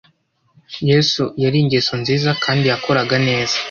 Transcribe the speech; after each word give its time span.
Yesu 0.89 1.23
yari 1.43 1.57
ingeso 1.63 1.93
nziza 2.01 2.29
kandi 2.43 2.63
yakoraga 2.71 3.15
neza 3.27 3.55